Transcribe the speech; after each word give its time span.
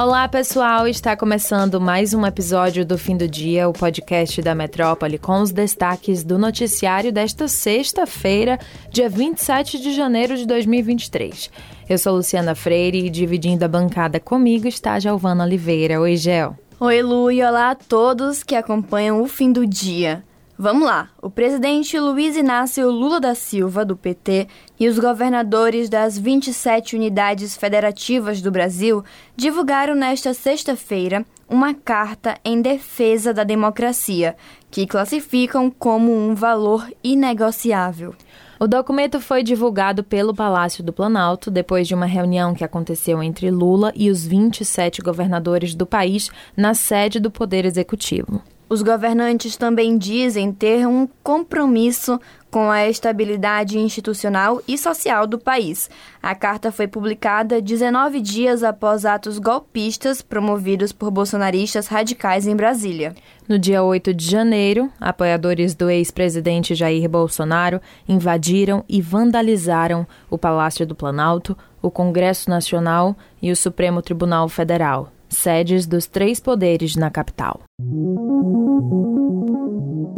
Olá, 0.00 0.26
pessoal! 0.26 0.88
Está 0.88 1.14
começando 1.14 1.78
mais 1.78 2.14
um 2.14 2.24
episódio 2.24 2.86
do 2.86 2.96
Fim 2.96 3.18
do 3.18 3.28
Dia, 3.28 3.68
o 3.68 3.72
podcast 3.74 4.40
da 4.40 4.54
Metrópole, 4.54 5.18
com 5.18 5.42
os 5.42 5.52
destaques 5.52 6.24
do 6.24 6.38
noticiário 6.38 7.12
desta 7.12 7.46
sexta-feira, 7.46 8.58
dia 8.90 9.10
27 9.10 9.78
de 9.78 9.92
janeiro 9.92 10.38
de 10.38 10.46
2023. 10.46 11.50
Eu 11.86 11.98
sou 11.98 12.16
Luciana 12.16 12.54
Freire 12.54 13.04
e 13.04 13.10
dividindo 13.10 13.62
a 13.62 13.68
bancada 13.68 14.18
comigo 14.18 14.66
está 14.66 14.98
Giovana 14.98 15.44
Oliveira. 15.44 16.00
Oi, 16.00 16.16
Gel. 16.16 16.56
Oi, 16.80 17.02
Lu, 17.02 17.30
e 17.30 17.42
olá 17.42 17.72
a 17.72 17.74
todos 17.74 18.42
que 18.42 18.54
acompanham 18.54 19.20
o 19.20 19.28
Fim 19.28 19.52
do 19.52 19.66
Dia. 19.66 20.24
Vamos 20.62 20.86
lá! 20.86 21.08
O 21.22 21.30
presidente 21.30 21.98
Luiz 21.98 22.36
Inácio 22.36 22.90
Lula 22.90 23.18
da 23.18 23.34
Silva, 23.34 23.82
do 23.82 23.96
PT, 23.96 24.46
e 24.78 24.88
os 24.88 24.98
governadores 24.98 25.88
das 25.88 26.18
27 26.18 26.96
unidades 26.96 27.56
federativas 27.56 28.42
do 28.42 28.50
Brasil 28.50 29.02
divulgaram 29.34 29.94
nesta 29.94 30.34
sexta-feira 30.34 31.24
uma 31.48 31.72
carta 31.72 32.36
em 32.44 32.60
defesa 32.60 33.32
da 33.32 33.42
democracia, 33.42 34.36
que 34.70 34.86
classificam 34.86 35.70
como 35.70 36.14
um 36.14 36.34
valor 36.34 36.86
inegociável. 37.02 38.14
O 38.60 38.66
documento 38.66 39.18
foi 39.18 39.42
divulgado 39.42 40.04
pelo 40.04 40.34
Palácio 40.34 40.84
do 40.84 40.92
Planalto 40.92 41.50
depois 41.50 41.88
de 41.88 41.94
uma 41.94 42.04
reunião 42.04 42.52
que 42.52 42.64
aconteceu 42.64 43.22
entre 43.22 43.50
Lula 43.50 43.94
e 43.96 44.10
os 44.10 44.26
27 44.26 45.00
governadores 45.00 45.74
do 45.74 45.86
país 45.86 46.30
na 46.54 46.74
sede 46.74 47.18
do 47.18 47.30
Poder 47.30 47.64
Executivo. 47.64 48.42
Os 48.70 48.82
governantes 48.82 49.56
também 49.56 49.98
dizem 49.98 50.52
ter 50.52 50.86
um 50.86 51.08
compromisso 51.24 52.20
com 52.48 52.70
a 52.70 52.86
estabilidade 52.88 53.76
institucional 53.76 54.62
e 54.66 54.78
social 54.78 55.26
do 55.26 55.40
país. 55.40 55.90
A 56.22 56.36
carta 56.36 56.70
foi 56.70 56.86
publicada 56.86 57.60
19 57.60 58.20
dias 58.20 58.62
após 58.62 59.04
atos 59.04 59.40
golpistas 59.40 60.22
promovidos 60.22 60.92
por 60.92 61.10
bolsonaristas 61.10 61.88
radicais 61.88 62.46
em 62.46 62.54
Brasília. 62.54 63.12
No 63.48 63.58
dia 63.58 63.82
8 63.82 64.14
de 64.14 64.30
janeiro, 64.30 64.88
apoiadores 65.00 65.74
do 65.74 65.90
ex-presidente 65.90 66.72
Jair 66.76 67.08
Bolsonaro 67.08 67.80
invadiram 68.08 68.84
e 68.88 69.02
vandalizaram 69.02 70.06
o 70.30 70.38
Palácio 70.38 70.86
do 70.86 70.94
Planalto, 70.94 71.58
o 71.82 71.90
Congresso 71.90 72.48
Nacional 72.48 73.16
e 73.42 73.50
o 73.50 73.56
Supremo 73.56 74.00
Tribunal 74.00 74.48
Federal 74.48 75.10
sedes 75.30 75.86
dos 75.86 76.06
três 76.06 76.40
poderes 76.40 76.96
na 76.96 77.10
capital. 77.10 77.60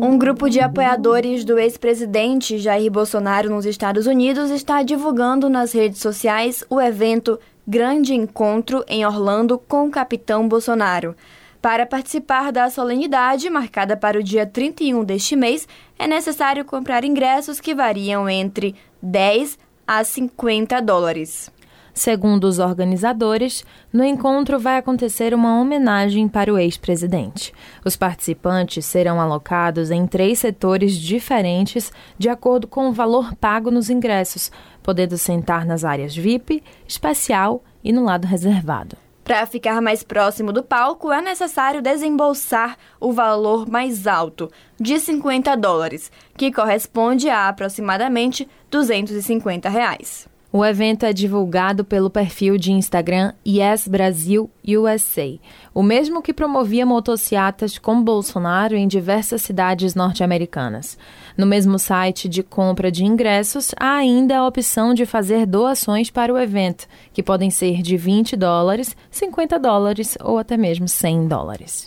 Um 0.04 0.18
grupo 0.18 0.50
de 0.50 0.58
apoiadores 0.58 1.44
do 1.44 1.58
ex-presidente 1.58 2.58
Jair 2.58 2.90
Bolsonaro 2.90 3.48
nos 3.48 3.64
Estados 3.64 4.06
Unidos 4.06 4.50
está 4.50 4.82
divulgando 4.82 5.48
nas 5.48 5.72
redes 5.72 6.00
sociais 6.00 6.64
o 6.68 6.80
evento 6.80 7.38
Grande 7.66 8.12
Encontro 8.12 8.84
em 8.88 9.06
Orlando 9.06 9.56
com 9.56 9.86
o 9.86 9.90
Capitão 9.90 10.48
Bolsonaro. 10.48 11.14
Para 11.60 11.86
participar 11.86 12.50
da 12.50 12.68
solenidade, 12.68 13.48
marcada 13.48 13.96
para 13.96 14.18
o 14.18 14.22
dia 14.22 14.44
31 14.44 15.04
deste 15.04 15.36
mês, 15.36 15.68
é 15.96 16.08
necessário 16.08 16.64
comprar 16.64 17.04
ingressos 17.04 17.60
que 17.60 17.72
variam 17.72 18.28
entre 18.28 18.74
10 19.00 19.56
a 19.86 20.02
50 20.02 20.82
dólares. 20.82 21.52
Segundo 21.94 22.44
os 22.44 22.58
organizadores, 22.58 23.64
no 23.92 24.02
encontro 24.02 24.58
vai 24.58 24.78
acontecer 24.78 25.34
uma 25.34 25.60
homenagem 25.60 26.26
para 26.26 26.52
o 26.52 26.58
ex-presidente. 26.58 27.52
Os 27.84 27.96
participantes 27.96 28.86
serão 28.86 29.20
alocados 29.20 29.90
em 29.90 30.06
três 30.06 30.38
setores 30.38 30.96
diferentes 30.96 31.92
de 32.18 32.30
acordo 32.30 32.66
com 32.66 32.88
o 32.88 32.92
valor 32.92 33.34
pago 33.34 33.70
nos 33.70 33.90
ingressos, 33.90 34.50
podendo 34.82 35.18
sentar 35.18 35.66
nas 35.66 35.84
áreas 35.84 36.16
VIP, 36.16 36.62
especial 36.88 37.62
e 37.84 37.92
no 37.92 38.04
lado 38.04 38.26
reservado. 38.26 38.96
Para 39.22 39.46
ficar 39.46 39.80
mais 39.80 40.02
próximo 40.02 40.52
do 40.52 40.64
palco, 40.64 41.12
é 41.12 41.20
necessário 41.20 41.80
desembolsar 41.80 42.76
o 42.98 43.12
valor 43.12 43.68
mais 43.68 44.06
alto, 44.06 44.50
de 44.80 44.98
50 44.98 45.56
dólares, 45.56 46.10
que 46.36 46.50
corresponde 46.50 47.28
a 47.28 47.48
aproximadamente 47.48 48.48
250 48.68 49.68
reais. 49.68 50.31
O 50.54 50.62
evento 50.62 51.06
é 51.06 51.14
divulgado 51.14 51.82
pelo 51.82 52.10
perfil 52.10 52.58
de 52.58 52.72
Instagram 52.72 53.32
Yes 53.46 53.88
Brasil 53.88 54.50
USA, 54.68 55.38
o 55.72 55.82
mesmo 55.82 56.20
que 56.20 56.34
promovia 56.34 56.84
motocicletas 56.84 57.78
com 57.78 58.04
Bolsonaro 58.04 58.76
em 58.76 58.86
diversas 58.86 59.40
cidades 59.40 59.94
norte-americanas. 59.94 60.98
No 61.38 61.46
mesmo 61.46 61.78
site 61.78 62.28
de 62.28 62.42
compra 62.42 62.92
de 62.92 63.02
ingressos, 63.02 63.74
há 63.80 63.94
ainda 63.94 64.36
a 64.36 64.46
opção 64.46 64.92
de 64.92 65.06
fazer 65.06 65.46
doações 65.46 66.10
para 66.10 66.30
o 66.30 66.38
evento, 66.38 66.86
que 67.14 67.22
podem 67.22 67.48
ser 67.48 67.80
de 67.80 67.96
20 67.96 68.36
dólares, 68.36 68.94
50 69.10 69.58
dólares 69.58 70.18
ou 70.22 70.36
até 70.36 70.58
mesmo 70.58 70.86
100 70.86 71.28
dólares. 71.28 71.86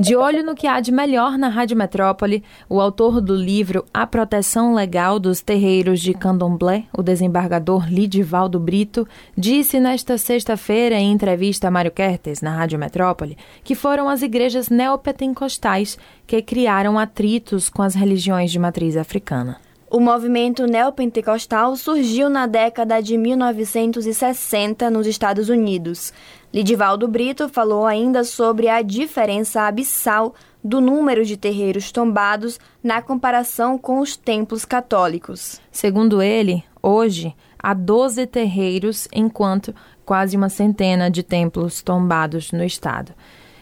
De 0.00 0.16
olho 0.16 0.42
no 0.42 0.54
que 0.54 0.66
há 0.66 0.80
de 0.80 0.90
melhor 0.90 1.36
na 1.36 1.48
Rádio 1.50 1.76
Metrópole, 1.76 2.42
o 2.70 2.80
autor 2.80 3.20
do 3.20 3.34
livro 3.34 3.84
A 3.92 4.06
Proteção 4.06 4.72
Legal 4.72 5.20
dos 5.20 5.42
Terreiros 5.42 6.00
de 6.00 6.14
Candomblé, 6.14 6.84
o 6.96 7.02
desembargador 7.02 7.86
Lidivaldo 7.86 8.58
Brito, 8.58 9.06
disse 9.36 9.78
nesta 9.78 10.16
sexta-feira 10.16 10.94
em 10.94 11.12
entrevista 11.12 11.68
a 11.68 11.70
Mário 11.70 11.90
Kertes 11.90 12.40
na 12.40 12.56
Rádio 12.56 12.78
Metrópole 12.78 13.36
que 13.62 13.74
foram 13.74 14.08
as 14.08 14.22
igrejas 14.22 14.70
neopentecostais 14.70 15.98
que 16.26 16.40
criaram 16.40 16.98
atritos 16.98 17.68
com 17.68 17.82
as 17.82 17.94
religiões 17.94 18.50
de 18.50 18.58
matriz 18.58 18.96
africana. 18.96 19.58
O 19.92 19.98
movimento 19.98 20.68
neopentecostal 20.68 21.74
surgiu 21.74 22.30
na 22.30 22.46
década 22.46 23.00
de 23.00 23.18
1960 23.18 24.88
nos 24.88 25.04
Estados 25.04 25.48
Unidos. 25.48 26.12
Lidivaldo 26.54 27.08
Brito 27.08 27.48
falou 27.48 27.84
ainda 27.84 28.22
sobre 28.22 28.68
a 28.68 28.82
diferença 28.82 29.62
abissal 29.62 30.32
do 30.62 30.80
número 30.80 31.24
de 31.24 31.36
terreiros 31.36 31.90
tombados 31.90 32.60
na 32.80 33.02
comparação 33.02 33.76
com 33.76 33.98
os 33.98 34.16
templos 34.16 34.64
católicos. 34.64 35.60
Segundo 35.72 36.22
ele, 36.22 36.62
hoje 36.80 37.34
há 37.58 37.74
12 37.74 38.28
terreiros, 38.28 39.08
enquanto 39.12 39.74
quase 40.04 40.36
uma 40.36 40.48
centena 40.48 41.10
de 41.10 41.24
templos 41.24 41.82
tombados 41.82 42.52
no 42.52 42.62
estado. 42.62 43.12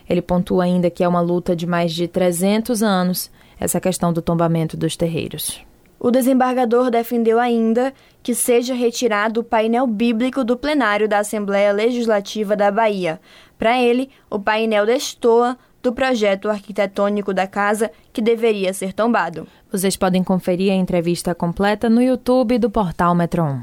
Ele 0.06 0.21
pontua 0.21 0.65
ainda 0.65 0.91
que 0.91 1.03
é 1.03 1.09
uma 1.09 1.22
luta 1.22 1.56
de 1.56 1.67
mais 1.67 1.91
de 1.91 2.06
300 2.06 2.83
anos 2.83 3.31
essa 3.59 3.81
questão 3.81 4.12
do 4.12 4.21
tombamento 4.21 4.77
dos 4.77 4.94
terreiros. 4.94 5.67
O 6.00 6.10
desembargador 6.10 6.91
defendeu 6.91 7.41
ainda 7.41 7.92
que 8.22 8.34
seja 8.34 8.75
retirado 8.75 9.41
o 9.41 9.44
painel 9.44 9.86
bíblico 9.86 10.44
do 10.44 10.56
plenário 10.56 11.09
da 11.09 11.19
Assembleia 11.19 11.72
Legislativa 11.72 12.54
da 12.54 12.70
Bahia. 12.70 13.20
Para 13.59 13.81
ele, 13.81 14.10
o 14.31 14.38
painel 14.38 14.87
destoa 14.87 15.58
do 15.83 15.93
projeto 15.93 16.49
arquitetônico 16.49 17.33
da 17.33 17.47
casa 17.47 17.91
que 18.12 18.21
deveria 18.21 18.72
ser 18.72 18.93
tombado. 18.93 19.47
Vocês 19.71 19.97
podem 19.97 20.25
conferir 20.25 20.72
a 20.72 20.77
entrevista 20.77 21.34
completa 21.34 21.89
no 21.89 22.03
YouTube 22.03 22.59
do 22.59 22.71
portal 22.71 23.15
Metro 23.15 23.44
1. 23.44 23.62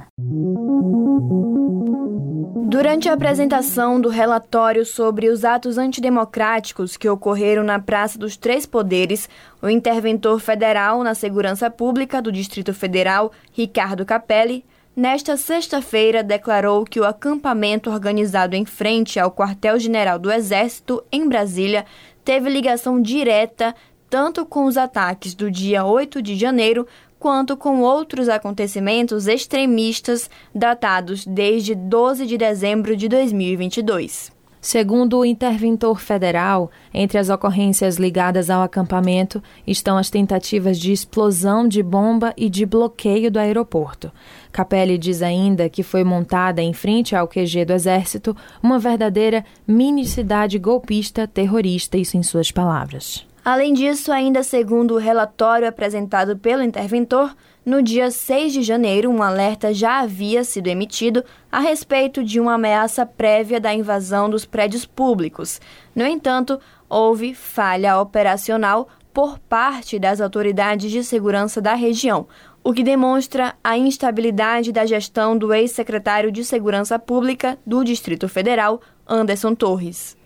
Durante 2.67 3.07
a 3.07 3.13
apresentação 3.13 4.01
do 4.01 4.09
relatório 4.09 4.85
sobre 4.85 5.29
os 5.29 5.45
atos 5.45 5.77
antidemocráticos 5.77 6.97
que 6.97 7.07
ocorreram 7.07 7.63
na 7.63 7.79
Praça 7.79 8.19
dos 8.19 8.35
Três 8.35 8.65
Poderes, 8.65 9.29
o 9.61 9.69
interventor 9.69 10.39
federal 10.39 11.03
na 11.03 11.15
segurança 11.15 11.69
pública 11.69 12.21
do 12.21 12.31
Distrito 12.31 12.73
Federal, 12.73 13.31
Ricardo 13.53 14.05
Capelli, 14.05 14.65
nesta 14.95 15.35
sexta-feira 15.35 16.23
declarou 16.23 16.85
que 16.85 16.99
o 16.99 17.05
acampamento 17.05 17.89
organizado 17.89 18.55
em 18.55 18.65
frente 18.65 19.19
ao 19.19 19.31
quartel-general 19.31 20.17
do 20.17 20.31
Exército, 20.31 21.03
em 21.11 21.27
Brasília, 21.27 21.85
teve 22.23 22.49
ligação 22.49 23.01
direta 23.01 23.75
tanto 24.09 24.45
com 24.45 24.65
os 24.65 24.77
ataques 24.77 25.33
do 25.33 25.51
dia 25.51 25.83
8 25.83 26.21
de 26.21 26.35
janeiro 26.35 26.87
quanto 27.19 27.57
com 27.57 27.81
outros 27.81 28.29
acontecimentos 28.29 29.27
extremistas 29.27 30.29
datados 30.53 31.25
desde 31.25 31.73
12 31.73 32.25
de 32.25 32.37
dezembro 32.37 32.95
de 32.95 33.07
2022. 33.07 34.34
Segundo 34.65 35.19
o 35.19 35.23
interventor 35.23 35.99
federal, 36.01 36.71
entre 36.91 37.19
as 37.19 37.29
ocorrências 37.29 37.97
ligadas 37.97 38.49
ao 38.49 38.63
acampamento 38.63 39.39
estão 39.67 39.95
as 39.95 40.09
tentativas 40.09 40.79
de 40.79 40.91
explosão 40.91 41.67
de 41.67 41.83
bomba 41.83 42.33
e 42.35 42.49
de 42.49 42.65
bloqueio 42.65 43.29
do 43.29 43.37
aeroporto. 43.37 44.11
Capelli 44.51 44.97
diz 44.97 45.21
ainda 45.21 45.69
que 45.69 45.83
foi 45.83 46.03
montada 46.03 46.63
em 46.63 46.73
frente 46.73 47.15
ao 47.15 47.27
QG 47.27 47.63
do 47.63 47.73
Exército 47.73 48.35
uma 48.59 48.79
verdadeira 48.79 49.45
mini-cidade 49.67 50.57
golpista 50.57 51.27
terrorista, 51.27 51.95
isso 51.95 52.17
em 52.17 52.23
suas 52.23 52.49
palavras. 52.49 53.23
Além 53.45 53.71
disso, 53.71 54.11
ainda 54.11 54.41
segundo 54.41 54.95
o 54.95 54.97
relatório 54.97 55.67
apresentado 55.67 56.35
pelo 56.35 56.63
interventor, 56.63 57.35
no 57.65 57.81
dia 57.81 58.11
6 58.11 58.53
de 58.53 58.61
janeiro, 58.61 59.09
um 59.09 59.23
alerta 59.23 59.73
já 59.73 59.99
havia 59.99 60.43
sido 60.43 60.67
emitido 60.67 61.23
a 61.51 61.59
respeito 61.59 62.23
de 62.23 62.39
uma 62.39 62.53
ameaça 62.53 63.05
prévia 63.05 63.59
da 63.59 63.73
invasão 63.73 64.29
dos 64.29 64.45
prédios 64.45 64.85
públicos. 64.85 65.59
No 65.95 66.05
entanto, 66.05 66.59
houve 66.87 67.33
falha 67.33 67.99
operacional 67.99 68.87
por 69.11 69.39
parte 69.39 69.97
das 69.97 70.21
autoridades 70.21 70.91
de 70.91 71.03
segurança 71.03 71.59
da 71.59 71.73
região. 71.73 72.27
o 72.67 72.73
que 72.73 72.83
demonstra 72.83 73.53
a 73.63 73.77
instabilidade 73.77 74.71
da 74.71 74.87
gestão 74.87 75.37
do 75.37 75.53
ex-secretário 75.53 76.31
de 76.31 76.43
Segurança 76.43 76.97
Pública 76.97 77.59
do 77.63 77.83
Distrito 77.83 78.27
Federal, 78.27 78.81
Anderson 79.07 79.53
Torres. 79.53 80.17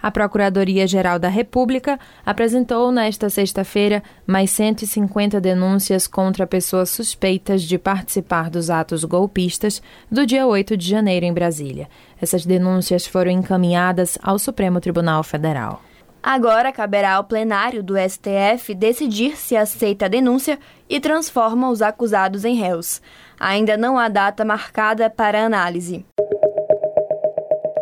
A 0.00 0.10
Procuradoria-Geral 0.10 1.18
da 1.18 1.28
República 1.28 1.98
apresentou 2.24 2.92
nesta 2.92 3.28
sexta-feira 3.28 4.02
mais 4.26 4.50
150 4.50 5.40
denúncias 5.40 6.06
contra 6.06 6.46
pessoas 6.46 6.90
suspeitas 6.90 7.62
de 7.62 7.78
participar 7.78 8.48
dos 8.48 8.70
atos 8.70 9.02
golpistas 9.04 9.82
do 10.10 10.24
dia 10.24 10.46
8 10.46 10.76
de 10.76 10.88
janeiro 10.88 11.26
em 11.26 11.32
Brasília. 11.32 11.88
Essas 12.20 12.46
denúncias 12.46 13.06
foram 13.06 13.30
encaminhadas 13.30 14.16
ao 14.22 14.38
Supremo 14.38 14.80
Tribunal 14.80 15.22
Federal. 15.24 15.82
Agora 16.22 16.72
caberá 16.72 17.14
ao 17.14 17.24
plenário 17.24 17.82
do 17.82 17.94
STF 17.96 18.74
decidir 18.74 19.36
se 19.36 19.56
aceita 19.56 20.06
a 20.06 20.08
denúncia 20.08 20.58
e 20.88 21.00
transforma 21.00 21.70
os 21.70 21.80
acusados 21.80 22.44
em 22.44 22.54
réus. 22.54 23.00
Ainda 23.38 23.76
não 23.76 23.98
há 23.98 24.08
data 24.08 24.44
marcada 24.44 25.08
para 25.08 25.44
análise. 25.44 26.04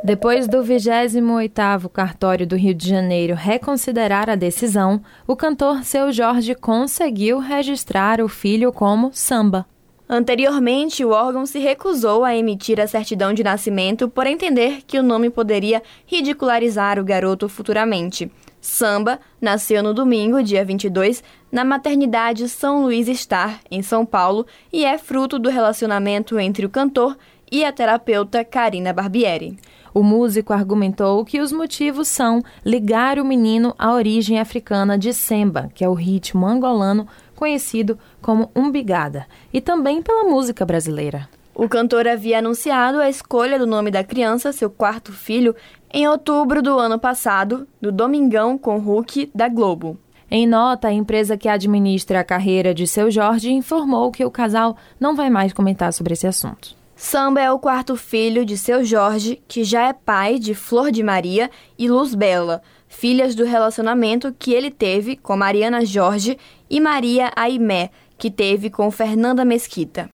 Depois 0.07 0.47
do 0.47 0.59
28º 0.59 1.89
cartório 1.89 2.47
do 2.47 2.55
Rio 2.55 2.73
de 2.73 2.89
Janeiro 2.89 3.35
reconsiderar 3.35 4.31
a 4.31 4.37
decisão, 4.37 5.03
o 5.27 5.35
cantor 5.35 5.83
Seu 5.83 6.13
Jorge 6.13 6.55
conseguiu 6.55 7.41
registrar 7.41 8.21
o 8.21 8.29
filho 8.29 8.73
como 8.73 9.11
samba. 9.13 9.67
Anteriormente, 10.09 11.05
o 11.05 11.11
órgão 11.11 11.45
se 11.45 11.59
recusou 11.59 12.23
a 12.23 12.37
emitir 12.37 12.79
a 12.79 12.87
certidão 12.87 13.33
de 13.33 13.43
nascimento 13.43 14.09
por 14.09 14.29
entender 14.29 14.83
que 14.87 14.97
o 14.97 15.03
nome 15.03 15.29
poderia 15.29 15.83
ridicularizar 16.07 17.01
o 17.01 17.05
garoto 17.05 17.49
futuramente. 17.49 18.31
Samba 18.61 19.19
nasceu 19.41 19.83
no 19.83 19.93
domingo, 19.93 20.41
dia 20.41 20.65
22, 20.65 21.23
na 21.51 21.65
maternidade 21.65 22.49
São 22.49 22.83
Luís 22.83 23.09
Star, 23.19 23.61
em 23.69 23.83
São 23.83 24.07
Paulo, 24.07 24.47
e 24.73 24.85
é 24.85 24.99
fruto 24.99 25.37
do 25.37 25.49
relacionamento 25.49 26.39
entre 26.39 26.65
o 26.65 26.71
cantor 26.71 27.17
e 27.51 27.65
a 27.65 27.73
terapeuta 27.73 28.45
Karina 28.45 28.93
Barbieri. 28.93 29.57
O 29.95 30.03
músico 30.03 30.53
argumentou 30.53 31.25
que 31.25 31.41
os 31.41 31.51
motivos 31.51 32.09
são 32.09 32.43
ligar 32.65 33.19
o 33.19 33.25
menino 33.25 33.75
à 33.79 33.95
origem 33.95 34.39
africana 34.39 34.99
de 34.99 35.13
semba, 35.15 35.71
que 35.75 35.83
é 35.83 35.89
o 35.89 35.95
ritmo 35.95 36.47
angolano 36.47 37.09
conhecido 37.35 37.99
como 38.21 38.51
umbigada, 38.55 39.27
e 39.53 39.61
também 39.61 40.03
pela 40.03 40.25
música 40.25 40.67
brasileira. 40.67 41.29
O 41.55 41.67
cantor 41.67 42.07
havia 42.07 42.41
anunciado 42.41 42.99
a 42.99 43.09
escolha 43.09 43.59
do 43.59 43.67
nome 43.67 43.91
da 43.91 44.05
criança, 44.05 44.53
seu 44.53 44.69
quarto 44.69 45.13
filho, 45.13 45.57
em 45.91 46.07
outubro 46.07 46.61
do 46.61 46.79
ano 46.79 46.99
passado, 46.99 47.67
no 47.81 47.91
Domingão 47.91 48.59
com 48.59 48.77
Hulk 48.77 49.31
da 49.35 49.49
Globo. 49.49 49.99
Em 50.31 50.47
nota, 50.47 50.89
a 50.89 50.93
empresa 50.93 51.37
que 51.37 51.49
administra 51.49 52.21
a 52.21 52.25
carreira 52.25 52.75
de 52.75 52.87
seu 52.87 53.11
Jorge 53.11 53.51
informou 53.51 54.11
que 54.11 54.25
o 54.25 54.31
casal 54.31 54.77
não 55.01 55.17
vai 55.17 55.31
mais 55.31 55.53
comentar 55.55 55.93
sobre 55.93 56.13
esse 56.13 56.27
assunto. 56.27 56.77
Samba 56.99 57.43
é 57.43 57.53
o 57.53 57.59
quarto 57.59 57.95
filho 57.95 58.43
de 58.43 58.57
seu 58.57 58.83
Jorge, 58.83 59.39
que 59.47 59.63
já 59.65 59.89
é 59.89 59.93
pai 59.93 60.39
de 60.39 60.55
Flor 60.55 60.91
de 60.91 61.03
Maria 61.03 61.51
e 61.79 61.91
Luz 61.91 62.15
Bela, 62.15 62.63
filhas 62.89 63.35
do 63.35 63.45
relacionamento 63.45 64.35
que 64.39 64.55
ele 64.55 64.71
teve 64.71 65.15
com 65.15 65.37
Mariana 65.37 65.85
Jorge 65.85 66.39
e 66.71 66.81
Maria 66.81 67.31
Aimé, 67.37 67.91
que 68.19 68.31
teve 68.31 68.71
com 68.71 68.91
Fernanda 68.91 69.45
Mesquita. 69.45 70.09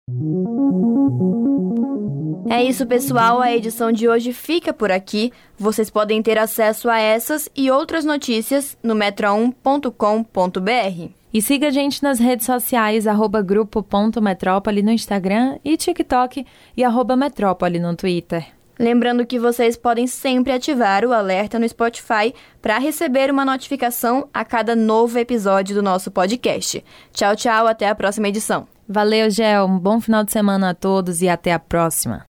É 2.48 2.62
isso, 2.62 2.86
pessoal. 2.86 3.40
A 3.40 3.54
edição 3.54 3.90
de 3.90 4.08
hoje 4.08 4.32
fica 4.32 4.72
por 4.72 4.92
aqui. 4.92 5.32
Vocês 5.58 5.88
podem 5.88 6.22
ter 6.22 6.38
acesso 6.38 6.90
a 6.90 6.98
essas 6.98 7.48
e 7.56 7.70
outras 7.70 8.04
notícias 8.04 8.76
no 8.82 8.94
metro1.com.br. 8.94 11.12
E 11.32 11.40
siga 11.40 11.68
a 11.68 11.70
gente 11.70 12.02
nas 12.02 12.18
redes 12.18 12.44
sociais, 12.44 13.06
arroba 13.06 13.40
grupo.metrópole 13.40 14.82
no 14.82 14.90
Instagram 14.90 15.58
e 15.64 15.78
TikTok 15.78 16.44
e 16.76 16.84
arroba 16.84 17.16
metrópole 17.16 17.78
no 17.78 17.96
Twitter. 17.96 18.46
Lembrando 18.82 19.24
que 19.24 19.38
vocês 19.38 19.76
podem 19.76 20.08
sempre 20.08 20.52
ativar 20.52 21.04
o 21.04 21.12
alerta 21.12 21.56
no 21.56 21.68
Spotify 21.68 22.34
para 22.60 22.78
receber 22.78 23.30
uma 23.30 23.44
notificação 23.44 24.28
a 24.34 24.44
cada 24.44 24.74
novo 24.74 25.20
episódio 25.20 25.72
do 25.72 25.80
nosso 25.84 26.10
podcast. 26.10 26.84
Tchau, 27.12 27.36
tchau, 27.36 27.68
até 27.68 27.88
a 27.88 27.94
próxima 27.94 28.26
edição. 28.26 28.66
Valeu, 28.88 29.30
Gel. 29.30 29.66
Um 29.66 29.78
bom 29.78 30.00
final 30.00 30.24
de 30.24 30.32
semana 30.32 30.70
a 30.70 30.74
todos 30.74 31.22
e 31.22 31.28
até 31.28 31.52
a 31.52 31.60
próxima. 31.60 32.31